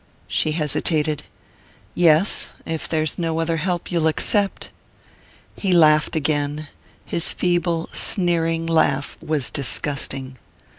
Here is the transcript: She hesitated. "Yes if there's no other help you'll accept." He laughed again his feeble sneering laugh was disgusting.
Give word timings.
She 0.27 0.53
hesitated. 0.53 1.21
"Yes 1.93 2.49
if 2.65 2.89
there's 2.89 3.19
no 3.19 3.39
other 3.39 3.57
help 3.57 3.91
you'll 3.91 4.07
accept." 4.07 4.71
He 5.55 5.73
laughed 5.73 6.15
again 6.15 6.69
his 7.05 7.31
feeble 7.31 7.87
sneering 7.93 8.65
laugh 8.65 9.15
was 9.21 9.51
disgusting. 9.51 10.39